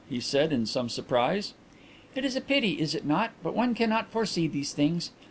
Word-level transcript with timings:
he 0.09 0.19
said, 0.19 0.51
in 0.51 0.65
some 0.65 0.89
surprise. 0.89 1.53
"It 2.15 2.25
is 2.25 2.35
a 2.35 2.41
pity, 2.41 2.81
is 2.81 2.95
it 2.95 3.05
not, 3.05 3.33
but 3.43 3.53
one 3.53 3.75
cannot 3.75 4.09
foresee 4.09 4.47
these 4.47 4.73
things. 4.73 5.11